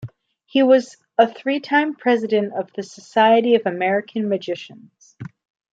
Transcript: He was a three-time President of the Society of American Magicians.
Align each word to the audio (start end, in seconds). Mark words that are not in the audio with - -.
He 0.47 0.63
was 0.63 0.97
a 1.19 1.31
three-time 1.31 1.93
President 1.93 2.53
of 2.53 2.71
the 2.73 2.81
Society 2.81 3.53
of 3.53 3.67
American 3.67 4.27
Magicians. 4.29 5.15